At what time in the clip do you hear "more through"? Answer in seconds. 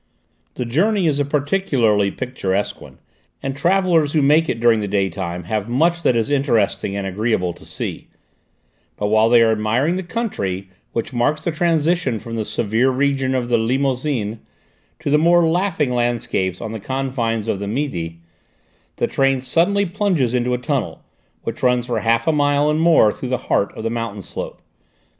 22.81-23.29